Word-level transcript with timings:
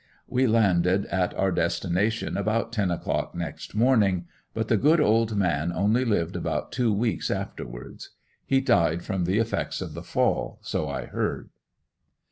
We 0.27 0.47
landed 0.47 1.05
at 1.05 1.31
our 1.35 1.51
destination 1.51 2.35
about 2.35 2.71
ten 2.73 2.89
o'clock 2.89 3.35
next 3.35 3.75
morning; 3.75 4.25
but 4.51 4.67
the 4.67 4.75
good 4.75 4.99
old 4.99 5.35
man 5.35 5.71
only 5.71 6.03
lived 6.05 6.35
about 6.35 6.71
two 6.71 6.91
weeks 6.91 7.29
afterwards. 7.29 8.09
He 8.43 8.61
died 8.61 9.03
from 9.03 9.25
the 9.25 9.37
effects 9.37 9.79
of 9.79 9.93
the 9.93 10.01
fall, 10.01 10.57
so 10.63 10.89
I 10.89 11.05
heard. 11.05 11.51